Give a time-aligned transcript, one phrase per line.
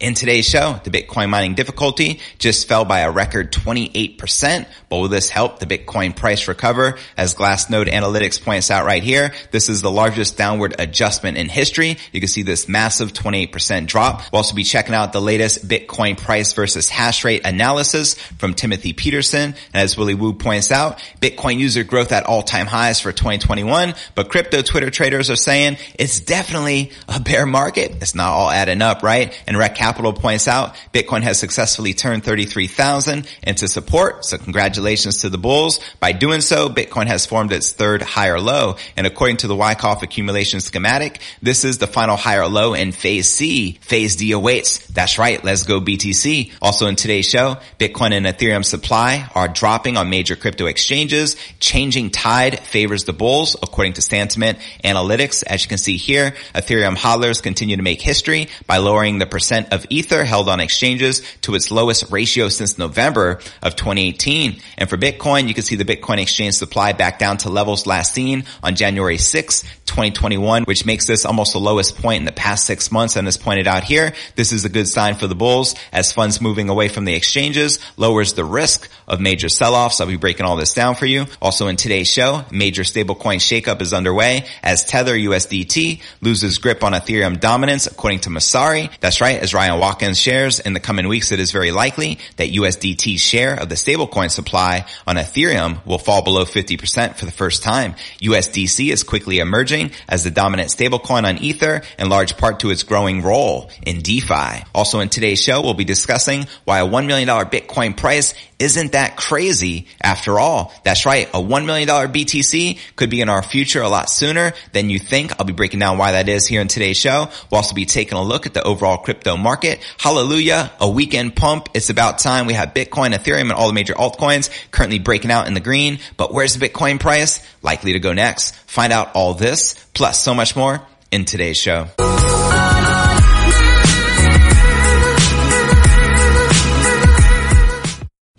[0.00, 5.08] In today's show, the Bitcoin mining difficulty just fell by a record 28%, but will
[5.08, 6.96] this help the Bitcoin price recover?
[7.16, 11.96] As Glassnode Analytics points out right here, this is the largest downward adjustment in history.
[12.12, 14.22] You can see this massive 28% drop.
[14.30, 18.92] We'll also be checking out the latest Bitcoin price versus hash rate analysis from Timothy
[18.92, 19.56] Peterson.
[19.74, 24.28] And as Willy Woo points out, Bitcoin user growth at all-time highs for 2021, but
[24.28, 27.96] crypto Twitter traders are saying it's definitely a bear market.
[28.00, 29.36] It's not all adding up, right?
[29.48, 34.22] And Rekt Capital points out Bitcoin has successfully turned 33,000 into support.
[34.26, 35.80] So congratulations to the bulls.
[35.98, 38.76] By doing so, Bitcoin has formed its third higher low.
[38.98, 43.30] And according to the Wyckoff accumulation schematic, this is the final higher low in phase
[43.30, 43.78] C.
[43.80, 44.86] Phase D awaits.
[44.88, 45.42] That's right.
[45.42, 46.52] Let's go BTC.
[46.60, 51.36] Also in today's show, Bitcoin and Ethereum supply are dropping on major crypto exchanges.
[51.60, 55.44] Changing tide favors the bulls according to Santiment Analytics.
[55.46, 59.72] As you can see here, Ethereum hodlers continue to make history by lowering the percent
[59.72, 64.60] of Ether held on exchanges to its lowest ratio since November of 2018.
[64.76, 68.14] And for Bitcoin, you can see the Bitcoin exchange supply back down to levels last
[68.14, 72.66] seen on January 6, 2021, which makes this almost the lowest point in the past
[72.66, 73.16] six months.
[73.16, 76.40] And as pointed out here, this is a good sign for the bulls as funds
[76.40, 80.00] moving away from the exchanges lowers the risk of major sell-offs.
[80.00, 81.26] I'll be breaking all this down for you.
[81.40, 86.92] Also in today's show, major stablecoin shakeup is underway as Tether USDT loses grip on
[86.92, 88.90] Ethereum dominance according to Messari.
[89.00, 89.38] That's right.
[89.38, 93.54] As Ryan Watkins shares in the coming weeks, it is very likely that USDT's share
[93.54, 97.94] of the stablecoin supply on Ethereum will fall below 50% for the first time.
[98.22, 102.84] USDC is quickly emerging as the dominant stablecoin on Ether in large part to its
[102.84, 104.64] growing role in DeFi.
[104.74, 109.16] Also in today's show, we'll be discussing why a $1 million Bitcoin price isn't that
[109.16, 110.72] crazy after all.
[110.84, 111.28] That's right.
[111.28, 115.32] A $1 million BTC could be in our future a lot sooner than you think.
[115.38, 117.28] I'll be breaking down why that is here in today's show.
[117.50, 119.57] We'll also be taking a look at the overall crypto market.
[119.98, 120.70] Hallelujah.
[120.80, 121.68] A weekend pump.
[121.74, 122.46] It's about time.
[122.46, 125.98] We have Bitcoin, Ethereum, and all the major altcoins currently breaking out in the green.
[126.16, 127.40] But where's the Bitcoin price?
[127.62, 128.54] Likely to go next.
[128.54, 131.88] Find out all this plus so much more in today's show.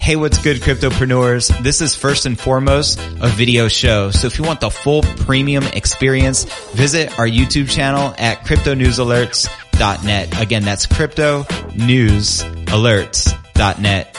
[0.09, 1.55] Hey, what's good, cryptopreneurs?
[1.61, 4.09] This is first and foremost a video show.
[4.09, 8.43] So if you want the full premium experience, visit our YouTube channel at
[9.79, 10.41] cryptonewsalerts.net.
[10.41, 11.45] Again, that's crypto
[11.75, 14.18] news alerts BlockFi.net.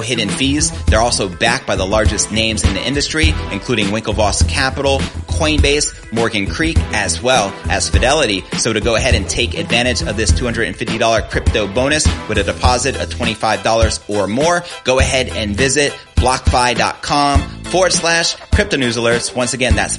[0.00, 4.98] hidden fees, they're also backed by the largest names in the industry, including Winklevoss Capital,
[5.28, 8.42] Coinbase, Morgan Creek, as well as Fidelity.
[8.58, 12.96] So to go ahead and take advantage of this $250 crypto bonus with a deposit
[12.96, 19.34] of $25 or more, go ahead and visit blockfi.com forward slash crypto news alerts.
[19.34, 19.98] Once again, that's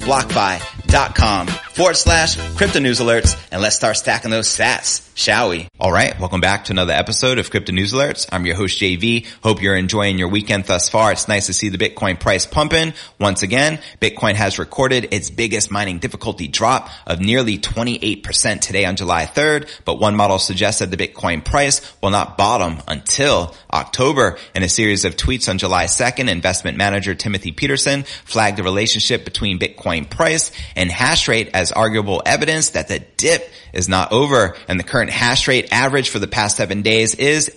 [0.87, 3.37] blockfi.com forward slash crypto news alerts.
[3.51, 5.67] And let's start stacking those sats, shall we?
[5.79, 6.19] All right.
[6.19, 8.27] Welcome back to another episode of crypto news alerts.
[8.31, 9.27] I'm your host JV.
[9.43, 11.11] Hope you're enjoying your weekend thus far.
[11.11, 12.93] It's nice to see the Bitcoin price pumping.
[13.19, 18.95] Once again, Bitcoin has recorded its biggest mining difficulty drop of nearly 28% today on
[18.95, 19.69] July 3rd.
[19.85, 24.37] But one model suggests that the Bitcoin price will not bottom until October.
[24.55, 29.25] In a series of tweets on July 2nd, investment manager Timothy Peterson flagged the relationship
[29.25, 34.55] between Bitcoin price and hash rate as arguable evidence that the dip is not over.
[34.67, 37.51] And the current hash rate average for the past seven days is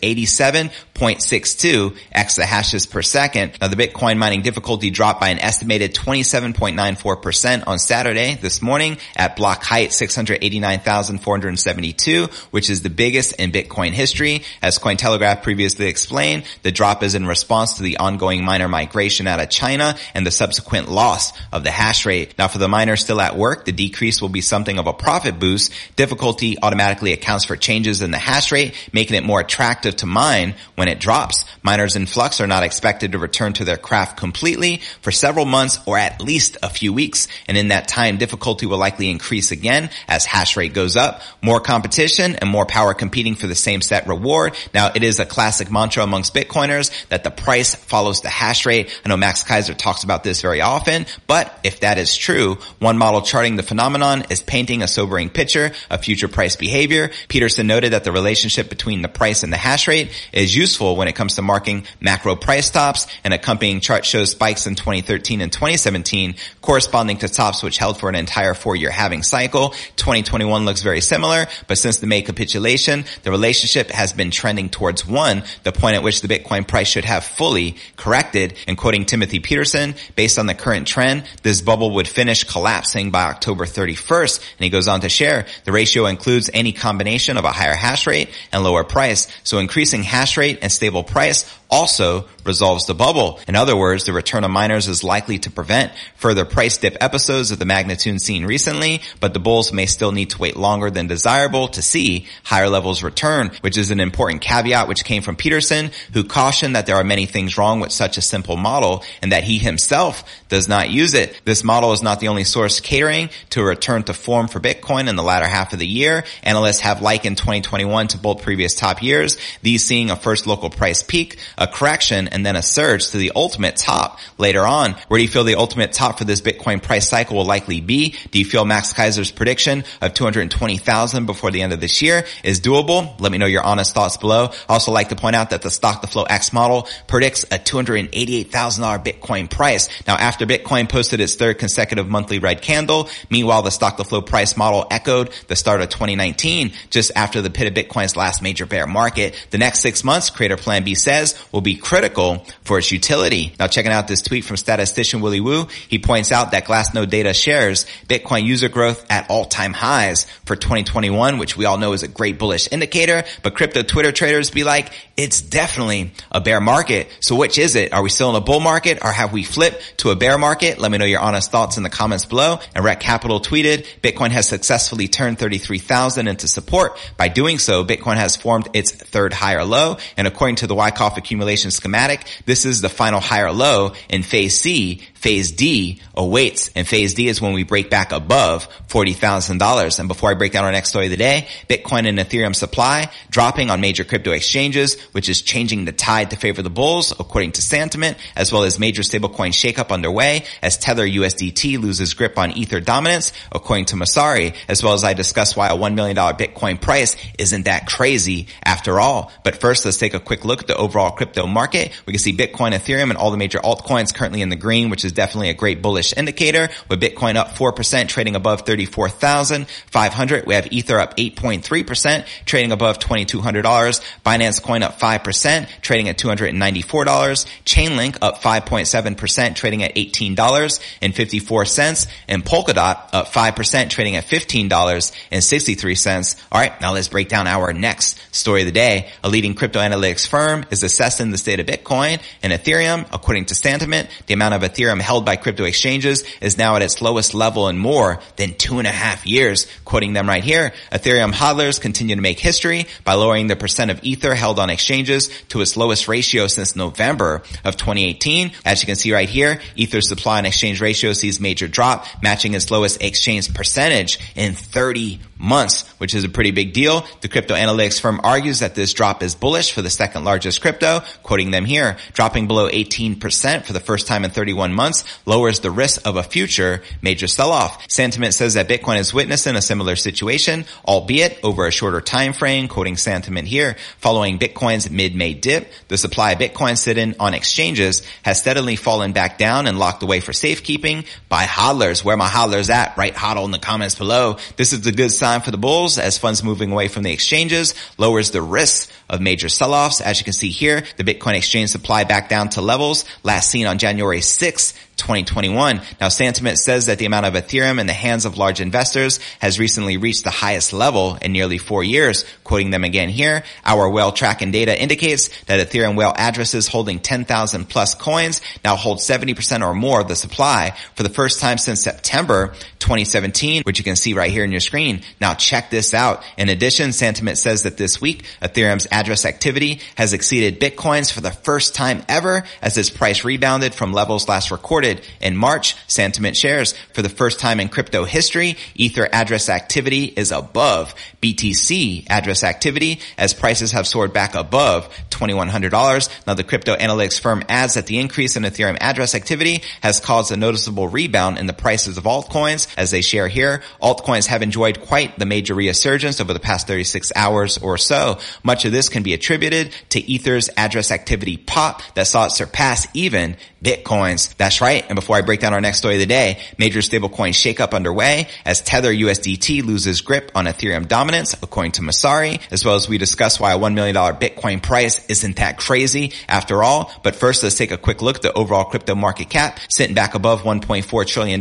[1.01, 3.57] 87.62 exahashes per second.
[3.61, 9.37] Now the Bitcoin mining difficulty dropped by an estimated 27.94% on Saturday this morning at
[9.37, 14.43] block height 689,472, which is the biggest in Bitcoin history.
[14.61, 19.41] As Cointelegraph previously explained, the drop is in response to the ongoing miner migration out
[19.41, 22.35] of China and the subsequent loss of the hash rate.
[22.37, 25.39] Now for the miners still at work, the decrease will be something of a profit
[25.39, 25.73] boost.
[25.97, 30.55] Difficulty automatically accounts for changes in the hash rate, making it more attractive to mine
[30.75, 31.45] when it drops.
[31.63, 35.79] Miners in flux are not expected to return to their craft completely for several months
[35.87, 37.29] or at least a few weeks.
[37.49, 41.23] And in that time, difficulty will likely increase again as hash rate goes up.
[41.43, 44.57] More competition and more power competing for the same set reward.
[44.75, 49.01] Now it is a classic mantra amongst Bitcoiners that the price follows the hash rate.
[49.05, 52.99] I know Max Keiser talks about this very often, but if that is true, one
[52.99, 57.11] model charting the phenomenon is painting a sobering picture of future price behavior.
[57.29, 61.09] Peterson noted that the relationship between the price and the hash rate is useful when
[61.09, 63.07] it comes to marking macro price tops.
[63.25, 68.09] An accompanying chart shows spikes in 2013 and 2017 corresponding to tops which held for
[68.09, 69.71] an entire four-year halving cycle.
[69.97, 75.07] 2021 looks very similar, but since the May capitulation, the relationship has been trending towards
[75.07, 78.55] one, the point at which the Bitcoin price should have fully corrected.
[78.67, 83.25] And quoting Timothy Peterson, based on the current trend, this bubble would finish collapsing by
[83.25, 84.39] October 31st.
[84.39, 88.07] And he goes on to share the ratio includes any combination of a higher hash
[88.07, 89.29] rate and lower price.
[89.45, 93.39] So increasing hash rate and stable price also resolves the bubble.
[93.47, 97.51] In other words, the return of miners is likely to prevent further price dip episodes
[97.51, 101.07] of the magnitude seen recently, but the bulls may still need to wait longer than
[101.07, 105.91] desirable to see higher levels return, which is an important caveat which came from Peterson,
[106.13, 109.45] who cautioned that there are many things wrong with such a simple model and that
[109.45, 111.41] he himself does not use it.
[111.45, 115.09] This model is not the only source catering to a return to form for Bitcoin
[115.09, 116.25] in the latter half of the year.
[116.43, 121.03] Analysts have likened 2021 to both previous top years, these seeing a first local price
[121.03, 124.97] peak, a correction, and then a surge to the ultimate top later on.
[125.09, 128.17] Where do you feel the ultimate top for this Bitcoin price cycle will likely be?
[128.31, 132.61] Do you feel Max Keiser's prediction of 220,000 before the end of this year is
[132.61, 133.21] doable?
[133.21, 134.51] Let me know your honest thoughts below.
[134.69, 137.59] I also like to point out that the Stock to Flow X model predicts a
[137.59, 139.89] $288,000 Bitcoin price.
[140.07, 144.23] Now after Bitcoin posted its third consecutive monthly red candle, meanwhile the Stock to Flow
[144.23, 148.65] price model echoed the start of 2019 just after the pit of Bitcoin's last major
[148.65, 149.35] bear market.
[149.51, 153.53] The next six months, Creator Plan B says, will be critical for its utility.
[153.59, 157.35] Now checking out this tweet from statistician Willy Woo, he points out that Glassnode data
[157.35, 162.09] shares Bitcoin user growth at all-time highs for 2021, which we all know is a
[162.09, 167.09] great bullish indicator, but crypto Twitter traders be like, it's definitely a bear market.
[167.21, 167.93] So which is it?
[167.93, 170.79] Are we still in a bull market or have we flipped to a bear market?
[170.79, 172.61] Let me know your honest thoughts in the comments below.
[172.75, 176.99] And Rekt Capital tweeted, Bitcoin has successfully turned 33,000 into support.
[177.17, 179.99] By doing so, Bitcoin has formed its third higher low.
[180.17, 181.40] And according to the Wyckoff accumulation
[181.71, 185.03] schematic, this is the final higher low in phase C.
[185.15, 189.99] Phase D awaits and phase D is when we break back above $40,000.
[189.99, 193.11] And before I break down our next story of the day, Bitcoin and Ethereum supply
[193.29, 197.53] dropping on major crypto exchanges, which is changing the tide to favor the bulls, according
[197.53, 202.53] to Santiment, as well as major stablecoin shakeup underway as Tether USDT loses grip on
[202.53, 206.81] Ether dominance, according to Messari, as well as I discuss why a $1 million Bitcoin
[206.81, 209.31] price isn't that crazy after all.
[209.45, 211.93] But first, let's take a quick look at the overall crypto market.
[212.07, 215.05] We can see Bitcoin, Ethereum, and all the major altcoins currently in the green, which
[215.05, 220.47] is definitely a great bullish indicator with Bitcoin up 4% trading above 34,500.
[220.47, 224.03] We have Ether up 8.3% trading above $2,200.
[224.25, 227.47] Binance Coin up 5% trading at $294.
[227.65, 236.41] Chainlink up 5.7% trading at $18.54 and Polkadot up 5% trading at $15.63.
[236.53, 236.81] All right.
[236.81, 239.11] Now let's break down our next story of the day.
[239.23, 243.07] A leading crypto analytics firm is assessing the state of Bitcoin and Ethereum.
[243.13, 247.03] According to Santiment, the amount of Ethereum held by crypto exchanges is now at its
[247.03, 249.67] lowest level in more than two and a half years.
[249.85, 254.01] Quoting them right here, Ethereum hodlers continue to make history by lowering the percent of
[254.03, 258.53] Ether held on exchanges to its lowest ratio since November of 2018.
[258.65, 262.55] As you can see right here, Ether supply and exchange ratio sees major drop, matching
[262.55, 267.05] its lowest exchange percentage in 30 months, which is a pretty big deal.
[267.23, 271.01] The crypto analytics firm argues that this drop is bullish for the second largest crypto,
[271.23, 275.71] quoting them here, dropping below 18% for the first time in 31 months lowers the
[275.71, 277.89] risk of a future major sell-off.
[277.89, 282.69] Santiment says that Bitcoin is witnessing a similar situation, albeit over a shorter time frame,
[282.69, 288.39] quoting Santiment here, following Bitcoin's mid-May dip, the supply of Bitcoin sitting on exchanges has
[288.39, 292.05] steadily fallen back down and locked away for safekeeping by hodlers.
[292.05, 292.97] Where my hodlers at?
[292.97, 294.37] Write hodl in the comments below.
[294.57, 297.75] This is a good sign for the bulls as funds moving away from the exchanges
[297.97, 300.01] lowers the risk of major sell-offs.
[300.01, 303.67] As you can see here, the Bitcoin exchange supply back down to levels last seen
[303.67, 305.81] on January 6th, 2021.
[306.01, 309.59] Now, Santiment says that the amount of Ethereum in the hands of large investors has
[309.59, 312.25] recently reached the highest level in nearly four years.
[312.45, 317.69] Quoting them again here, our whale tracking data indicates that Ethereum whale addresses holding 10,000
[317.69, 321.83] plus coins now hold 70% or more of the supply for the first time since
[321.83, 325.03] September 2017, which you can see right here in your screen.
[325.21, 326.23] Now check this out.
[326.37, 331.31] In addition, Santiment says that this week, Ethereum's address activity has exceeded Bitcoin's for the
[331.31, 334.90] first time ever as its price rebounded from levels last recorded
[335.21, 340.33] in March, Santiment shares for the first time in crypto history, Ether address activity is
[340.33, 346.27] above BTC address activity as prices have soared back above $2,100.
[346.27, 350.33] Now the crypto analytics firm adds that the increase in Ethereum address activity has caused
[350.33, 353.63] a noticeable rebound in the prices of altcoins as they share here.
[353.83, 358.19] Altcoins have enjoyed quite the major resurgence over the past 36 hours or so.
[358.43, 362.87] Much of this can be attributed to Ether's address activity pop that saw it surpass
[362.95, 364.35] even Bitcoins.
[364.37, 364.80] That's right.
[364.89, 368.29] And before I break down our next story of the day, major stablecoin shakeup underway
[368.45, 372.99] as Tether USDT loses grip on Ethereum dominance, according to Messari, as well as we
[372.99, 376.93] discuss why a $1 million Bitcoin price isn't that crazy after all.
[377.03, 380.15] But first, let's take a quick look at the overall crypto market cap sitting back
[380.15, 381.41] above $1.4 trillion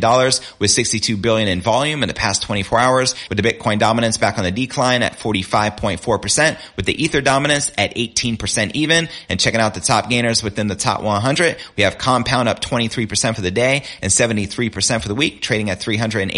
[0.60, 4.38] with 62 billion in volume in the past 24 hours with the Bitcoin dominance back
[4.38, 9.10] on the decline at 45.4% with the Ether dominance at 18% even.
[9.29, 13.29] And checking out the top gainers within the top 100, we have Compound up 23%
[13.36, 16.30] for the day and 73% for the week, trading at $380.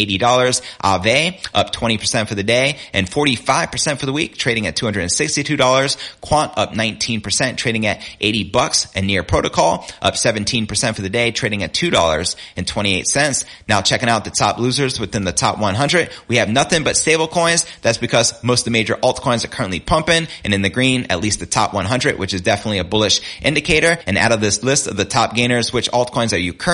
[0.84, 6.22] Aave up 20% for the day and 45% for the week, trading at $262.
[6.22, 11.32] Quant up 19%, trading at 80 bucks and Near Protocol up 17% for the day,
[11.32, 13.46] trading at $2.28.
[13.68, 17.28] Now checking out the top losers within the top 100, we have nothing but stable
[17.28, 17.66] coins.
[17.82, 21.22] That's because most of the major altcoins are currently pumping and in the green, at
[21.22, 23.98] least the top 100, which is definitely a bullish indicator.
[24.06, 26.71] And out of this list of the top gainers, which altcoins are you currently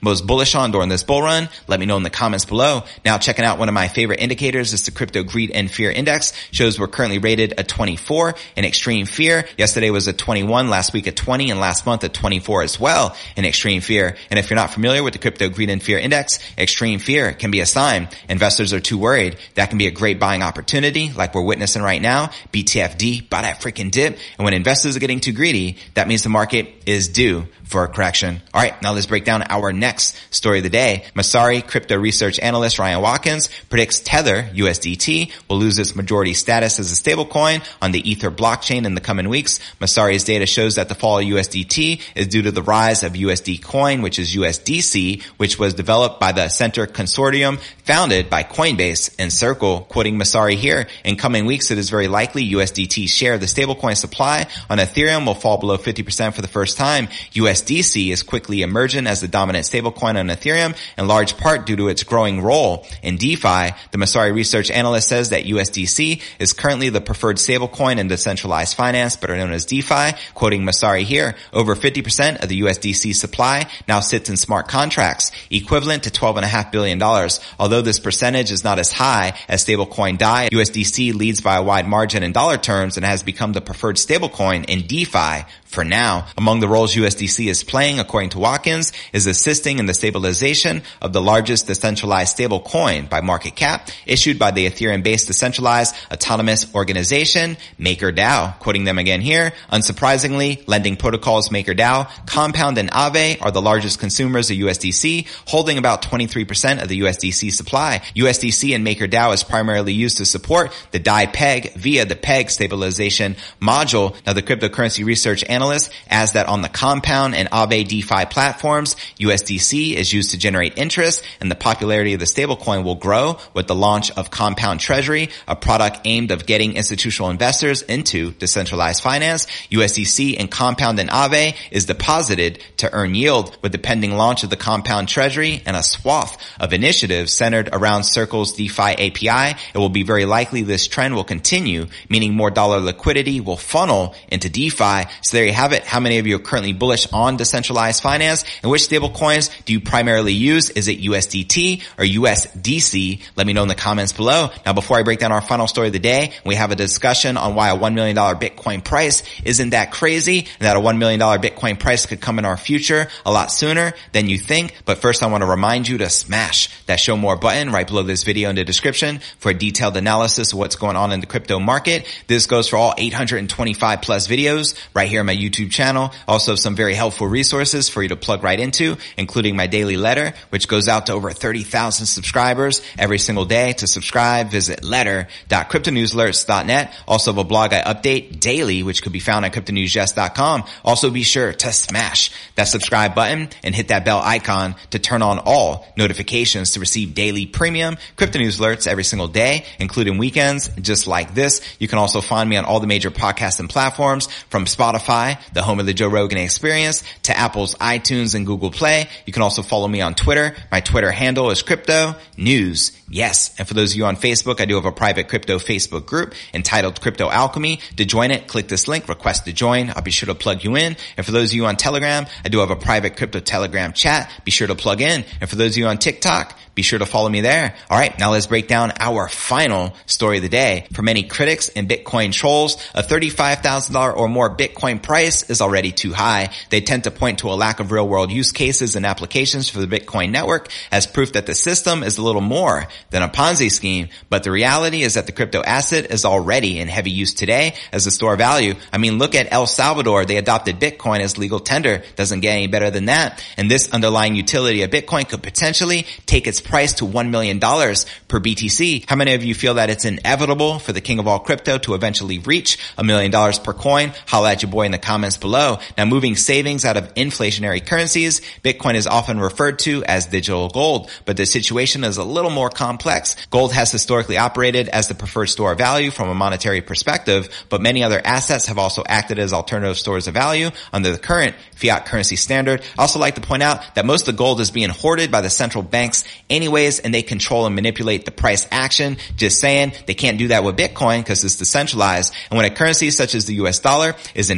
[0.00, 1.48] most bullish on during this bull run?
[1.66, 2.84] Let me know in the comments below.
[3.04, 6.32] Now checking out one of my favorite indicators is the crypto greed and fear index
[6.52, 9.44] shows we're currently rated a 24 in extreme fear.
[9.56, 13.16] Yesterday was a 21, last week a 20 and last month a 24 as well
[13.36, 14.16] in extreme fear.
[14.30, 17.50] And if you're not familiar with the crypto greed and fear index, extreme fear can
[17.50, 19.36] be a sign investors are too worried.
[19.54, 22.30] That can be a great buying opportunity like we're witnessing right now.
[22.52, 24.18] BTFD, buy that freaking dip.
[24.38, 27.88] And when investors are getting too greedy, that means the market is due for a
[27.88, 28.42] correction.
[28.52, 31.04] All right, now let's break down our next story of the day.
[31.14, 36.92] Messari crypto research analyst Ryan Watkins predicts Tether USDT will lose its majority status as
[36.92, 39.60] a stablecoin on the Ether blockchain in the coming weeks.
[39.80, 43.62] Messari's data shows that the fall of USDT is due to the rise of USD
[43.62, 49.32] coin, which is USDC, which was developed by the Centre Consortium founded by Coinbase and
[49.32, 49.80] Circle.
[49.88, 53.96] Quoting Messari here, in coming weeks, it is very likely USDT's share of the stablecoin
[53.96, 57.06] supply on Ethereum will fall below 50% for the first time.
[57.32, 61.88] USDC is quickly emerging as the dominant stablecoin on Ethereum in large part due to
[61.88, 63.74] its growing role in DeFi.
[63.90, 69.16] The Messari research analyst says that USDC is currently the preferred stablecoin in decentralized finance,
[69.16, 70.12] better known as DeFi.
[70.34, 76.04] Quoting Messari here, over 50% of the USDC supply now sits in smart contracts, equivalent
[76.04, 77.02] to $12.5 billion.
[77.02, 81.86] Although this percentage is not as high as stablecoin DAI, USDC leads by a wide
[81.86, 86.26] margin in dollar terms and has become the preferred stablecoin in DeFi for now.
[86.36, 91.12] Among the roles USDC is playing, according to Watkins, is assisting in the stabilization of
[91.12, 97.56] the largest decentralized stable coin by market cap issued by the Ethereum-based decentralized autonomous organization
[97.78, 98.58] MakerDAO.
[98.58, 104.50] Quoting them again here, unsurprisingly, lending protocols MakerDAO, Compound and Aave are the largest consumers
[104.50, 108.02] of USDC, holding about 23% of the USDC supply.
[108.16, 113.36] USDC and MakerDAO is primarily used to support the DAI peg via the peg stabilization
[113.60, 114.16] module.
[114.26, 115.59] Now the cryptocurrency research analyst
[116.08, 121.24] adds that on the Compound and Aave DeFi platforms, USDC is used to generate interest
[121.40, 125.54] and the popularity of the stablecoin will grow with the launch of Compound Treasury, a
[125.54, 129.20] product aimed of getting institutional investors into decentralized finance.
[129.20, 134.44] finance, USDC and Compound and Aave is deposited to earn yield with the pending launch
[134.44, 139.58] of the Compound Treasury and a swath of initiatives centered around Circle's DeFi API.
[139.74, 144.14] It will be very likely this trend will continue, meaning more dollar liquidity will funnel
[144.28, 145.04] into DeFi.
[145.22, 145.84] So there you have it.
[145.84, 149.72] How many of you are currently bullish on decentralized finance and which stable coins do
[149.72, 150.70] you primarily use?
[150.70, 153.20] Is it USDT or USDC?
[153.36, 154.50] Let me know in the comments below.
[154.64, 157.36] Now, before I break down our final story of the day, we have a discussion
[157.36, 161.18] on why a $1 million Bitcoin price isn't that crazy and that a $1 million
[161.20, 164.74] Bitcoin price could come in our future a lot sooner than you think.
[164.84, 168.04] But first, I want to remind you to smash that show more button right below
[168.04, 171.26] this video in the description for a detailed analysis of what's going on in the
[171.26, 172.06] crypto market.
[172.28, 176.12] This goes for all 825 plus videos right here on my YouTube channel.
[176.28, 180.34] Also some very helpful resources for you to plug right into, including my daily letter,
[180.50, 183.72] which goes out to over 30,000 subscribers every single day.
[183.74, 186.94] To subscribe, visit letter.cryptonewsalerts.net.
[187.08, 190.64] Also have a blog I update daily, which could be found at cryptonewsjust.com.
[190.84, 195.22] Also be sure to smash that subscribe button and hit that bell icon to turn
[195.22, 200.68] on all notifications to receive daily premium crypto news alerts every single day, including weekends,
[200.80, 201.60] just like this.
[201.78, 205.62] You can also find me on all the major podcasts and platforms from Spotify, the
[205.62, 209.08] home of the Joe Rogan experience, to Apple's iTunes and Google Play.
[209.26, 210.54] You can also follow me on Twitter.
[210.70, 212.92] My Twitter handle is crypto news.
[213.08, 213.54] Yes.
[213.58, 216.34] And for those of you on Facebook, I do have a private crypto Facebook group
[216.54, 217.80] entitled Crypto Alchemy.
[217.96, 219.90] To join it, click this link, request to join.
[219.90, 220.96] I'll be sure to plug you in.
[221.16, 224.30] And for those of you on Telegram, I do have a private crypto Telegram chat.
[224.44, 225.24] Be sure to plug in.
[225.40, 227.74] And for those of you on TikTok, be sure to follow me there.
[227.90, 228.16] All right.
[228.18, 230.86] Now let's break down our final story of the day.
[230.94, 236.12] For many critics and Bitcoin trolls, a $35,000 or more Bitcoin price is already too
[236.12, 236.50] high.
[236.70, 239.80] They tend to point to a lack of real world use cases and applications for
[239.80, 243.70] the Bitcoin network as proof that the system is a little more than a Ponzi
[243.70, 244.08] scheme.
[244.28, 248.06] But the reality is that the crypto asset is already in heavy use today as
[248.06, 248.74] a store of value.
[248.92, 250.24] I mean, look at El Salvador.
[250.24, 252.02] They adopted Bitcoin as legal tender.
[252.16, 253.44] Doesn't get any better than that.
[253.56, 258.40] And this underlying utility of Bitcoin could potentially take its price to $1 million per
[258.40, 259.08] BTC.
[259.08, 261.94] How many of you feel that it's inevitable for the king of all crypto to
[261.94, 264.12] eventually reach a million dollars per coin?
[264.26, 265.78] Holla at your boy in the comments below.
[265.96, 271.10] Now moving savings out of inflationary currencies, Bitcoin is often referred to as digital gold,
[271.24, 273.36] but the situation is a little more complex.
[273.50, 277.80] Gold has historically operated as the preferred store of value from a monetary perspective, but
[277.80, 282.06] many other assets have also acted as alternative stores of value under the current fiat
[282.06, 282.82] currency standard.
[282.98, 285.40] I also like to point out that most of the gold is being hoarded by
[285.40, 289.16] the central banks anyways, and they control and manipulate the price action.
[289.36, 292.34] Just saying, they can't do that with Bitcoin because it's decentralized.
[292.50, 294.50] And when a currency such as the US dollar is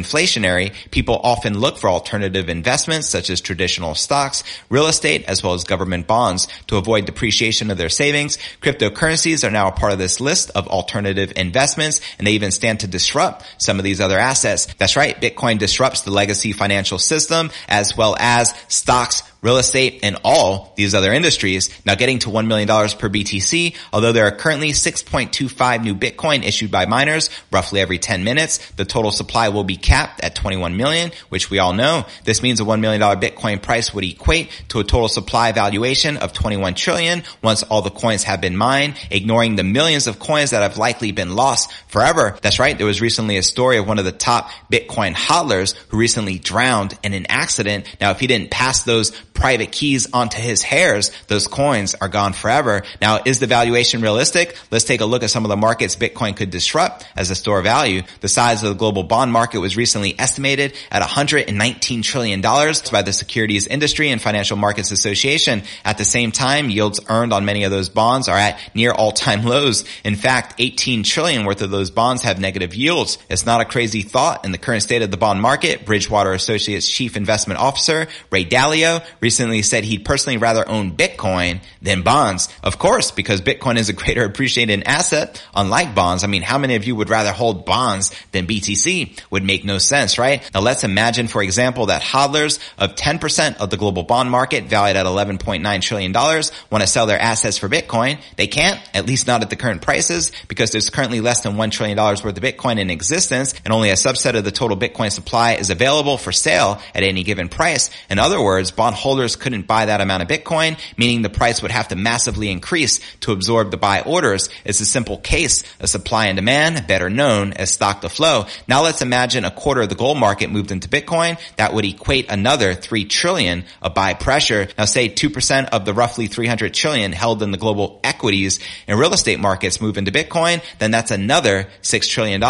[0.91, 5.63] people often look for alternative investments such as traditional stocks, real estate, as well as
[5.63, 8.37] government bonds to avoid depreciation of their savings.
[8.61, 12.79] Cryptocurrencies are now a part of this list of alternative investments, and they even stand
[12.81, 14.67] to disrupt some of these other assets.
[14.77, 15.19] That's right.
[15.19, 20.95] Bitcoin disrupts the legacy financial system as well as stocks, real estate, and all these
[20.95, 21.69] other industries.
[21.85, 26.71] Now getting to $1 million per BTC, although there are currently 6.25 new Bitcoin issued
[26.71, 31.11] by miners roughly every 10 minutes, the total supply will be capped at 21 million,
[31.29, 32.05] which we all know.
[32.23, 36.33] This means a $1 million Bitcoin price would equate to a total supply valuation of
[36.33, 40.61] 21 trillion once all the coins have been mined, ignoring the millions of coins that
[40.61, 42.37] have likely been lost forever.
[42.41, 42.77] That's right.
[42.77, 46.97] There was recently a story of one of the top Bitcoin hodlers who recently drowned
[47.03, 47.85] in an accident.
[47.99, 52.33] Now, if he didn't pass those private keys onto his heirs, those coins are gone
[52.33, 52.83] forever.
[53.01, 54.57] Now, is the valuation realistic?
[54.71, 57.59] Let's take a look at some of the markets Bitcoin could disrupt as a store
[57.59, 58.03] of value.
[58.21, 63.13] The size of the global bond market was recently estimated at $119 trillion by the
[63.13, 65.63] Securities Industry and Financial Markets Association.
[65.83, 69.43] At the same time, yields earned on many of those bonds are at near all-time
[69.43, 69.85] lows.
[70.03, 73.17] In fact, 18 trillion worth of those bonds have negative yields.
[73.29, 75.85] It's not a crazy thought in the current state of the bond market.
[75.85, 82.01] Bridgewater Associates Chief Investment Officer Ray Dalio recently said he'd personally rather own Bitcoin than
[82.01, 82.49] bonds.
[82.61, 86.25] Of course, because Bitcoin is a greater appreciated asset, unlike bonds.
[86.25, 89.19] I mean, how many of you would rather hold bonds than BTC?
[89.31, 90.47] Would make no sense, right?
[90.53, 94.97] Now let's imagine, for example, that hodlers of 10% of the global bond market valued
[94.97, 98.19] at $11.9 trillion want to sell their assets for Bitcoin.
[98.35, 101.71] They can't, at least not at the current prices, because there's currently less than $1
[101.71, 105.53] trillion worth of Bitcoin in existence and only a subset of the total Bitcoin supply
[105.53, 107.89] is available for sale at any given price.
[108.09, 111.69] In other words, bond holders couldn't buy that amount of Bitcoin, meaning the price would
[111.69, 114.49] have to massively increase to absorb the buy orders.
[114.65, 118.47] It's a simple case of supply and demand, better known as stock to flow.
[118.67, 121.39] Now let's imagine a quarter of the gold market moved into Bitcoin.
[121.57, 124.67] That would equate another 3 trillion of buy pressure.
[124.79, 129.13] Now say 2% of the roughly 300 trillion held in the global equities and real
[129.13, 132.41] estate markets move into Bitcoin, then that's another $6 trillion.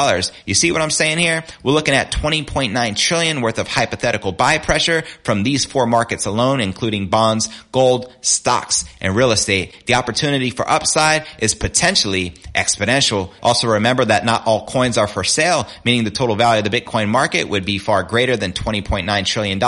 [0.45, 1.43] You see what I'm saying here?
[1.61, 6.52] We're looking at 20.9 trillion worth of hypothetical buy pressure from these four markets alone,
[6.59, 9.75] including bonds, gold, stocks, and real estate.
[9.85, 13.31] The opportunity for upside is potentially exponential.
[13.41, 16.81] Also remember that not all coins are for sale, meaning the total value of the
[16.81, 19.59] Bitcoin market would be far greater than $20.9 trillion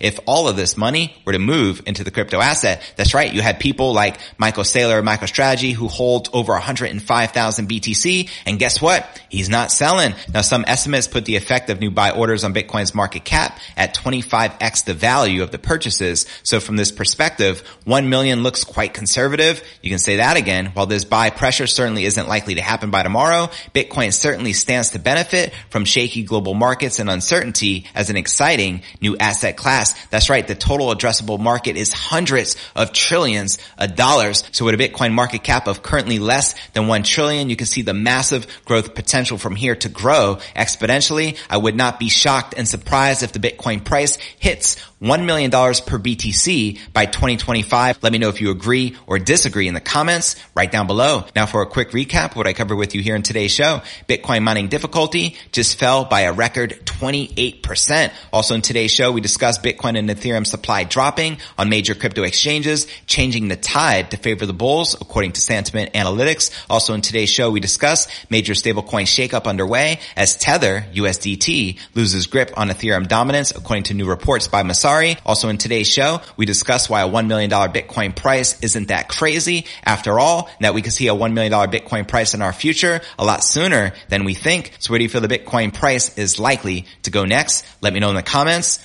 [0.00, 2.82] if all of this money were to move into the crypto asset.
[2.96, 3.32] That's right.
[3.32, 8.30] You had people like Michael Saylor, of MicroStrategy, who hold over 105,000 BTC.
[8.46, 9.06] And guess what?
[9.28, 10.14] He's not selling.
[10.32, 13.94] Now some estimates put the effect of new buy orders on Bitcoin's market cap at
[13.94, 16.26] 25x the value of the purchases.
[16.42, 19.62] So from this perspective, 1 million looks quite conservative.
[19.82, 20.66] You can say that again.
[20.66, 24.98] While this buy pressure certainly isn't likely to happen by tomorrow, Bitcoin certainly stands to
[24.98, 29.94] benefit from shaky global markets and uncertainty as an exciting new asset class.
[30.08, 30.46] That's right.
[30.46, 34.44] The total addressable market is hundreds of trillions of dollars.
[34.52, 37.82] So with a Bitcoin market cap of currently less than 1 trillion, you can see
[37.82, 41.38] the massive growth potential from here to grow exponentially.
[41.48, 45.98] I would not be shocked and surprised if the Bitcoin price hits $1 million per
[45.98, 48.02] BTC by 2025.
[48.02, 51.24] Let me know if you agree or disagree in the comments right down below.
[51.36, 54.42] Now for a quick recap, what I covered with you here in today's show, Bitcoin
[54.42, 58.12] mining difficulty just fell by a record 28%.
[58.32, 62.86] Also in today's show, we discussed Bitcoin and Ethereum supply dropping on major crypto exchanges,
[63.06, 66.50] changing the tide to favor the bulls, according to Santiment Analytics.
[66.68, 72.50] Also in today's show, we discuss major stablecoin shakeup underway as Tether, USDT, loses grip
[72.56, 75.18] on Ethereum dominance, according to new reports by Messari.
[75.24, 79.66] Also in today's show, we discuss why a $1 million Bitcoin price isn't that crazy
[79.84, 83.24] after all, that we could see a $1 million Bitcoin price in our future a
[83.24, 84.72] lot sooner than we think.
[84.78, 87.66] So where do you feel the Bitcoin price is likely to go next?
[87.80, 88.84] Let me know in the comments